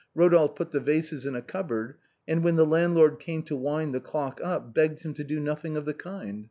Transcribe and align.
Eodolphe 0.17 0.55
put 0.55 0.71
the 0.71 0.79
vases 0.79 1.27
in 1.27 1.35
a 1.35 1.43
cupboard, 1.43 1.93
and 2.27 2.43
when 2.43 2.55
the 2.55 2.65
landlord 2.65 3.19
came 3.19 3.43
to 3.43 3.55
wind 3.55 3.93
the 3.93 4.01
clock 4.01 4.41
up, 4.43 4.73
begged 4.73 5.03
him 5.03 5.13
to 5.13 5.23
do 5.23 5.39
nothing 5.39 5.77
of 5.77 5.85
the 5.85 5.93
kind. 5.93 6.39